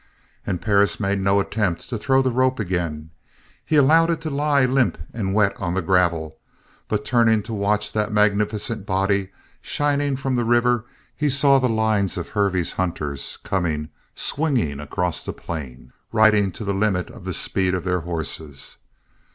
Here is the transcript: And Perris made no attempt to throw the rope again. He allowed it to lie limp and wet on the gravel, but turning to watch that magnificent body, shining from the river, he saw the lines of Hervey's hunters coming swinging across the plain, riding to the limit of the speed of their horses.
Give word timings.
And 0.47 0.59
Perris 0.63 0.99
made 0.99 1.21
no 1.21 1.39
attempt 1.39 1.87
to 1.89 1.97
throw 1.99 2.23
the 2.23 2.31
rope 2.31 2.57
again. 2.59 3.11
He 3.63 3.75
allowed 3.75 4.09
it 4.09 4.19
to 4.21 4.31
lie 4.31 4.65
limp 4.65 4.97
and 5.13 5.31
wet 5.35 5.55
on 5.61 5.75
the 5.75 5.81
gravel, 5.83 6.37
but 6.87 7.05
turning 7.05 7.43
to 7.43 7.53
watch 7.53 7.93
that 7.93 8.11
magnificent 8.11 8.87
body, 8.87 9.29
shining 9.61 10.15
from 10.15 10.37
the 10.37 10.43
river, 10.43 10.85
he 11.15 11.29
saw 11.29 11.59
the 11.59 11.69
lines 11.69 12.17
of 12.17 12.29
Hervey's 12.29 12.71
hunters 12.71 13.37
coming 13.43 13.89
swinging 14.15 14.79
across 14.79 15.23
the 15.23 15.33
plain, 15.33 15.93
riding 16.11 16.51
to 16.53 16.65
the 16.65 16.73
limit 16.73 17.11
of 17.11 17.23
the 17.23 17.33
speed 17.35 17.75
of 17.75 17.83
their 17.83 17.99
horses. 17.99 18.77